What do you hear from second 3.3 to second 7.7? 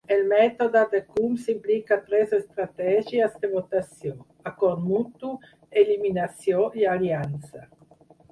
de votació: acord mutu, eliminació i aliança.